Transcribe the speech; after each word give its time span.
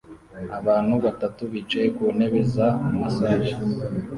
Abantu 0.59 0.93
batatu 1.05 1.41
bicaye 1.51 1.87
ku 1.95 2.03
ntebe 2.15 2.41
za 2.53 2.67
massage 2.99 3.51